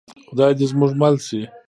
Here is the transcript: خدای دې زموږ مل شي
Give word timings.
خدای 0.29 0.53
دې 0.57 0.65
زموږ 0.71 0.91
مل 1.01 1.15
شي 1.27 1.41